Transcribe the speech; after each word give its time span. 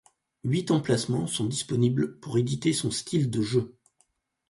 Huit 0.43 0.71
emplacements 0.71 1.27
sont 1.27 1.43
disponibles 1.45 2.17
pour 2.21 2.39
éditer 2.39 2.73
son 2.73 2.89
style 2.89 3.29
de 3.29 3.43
jeu. 3.43 3.77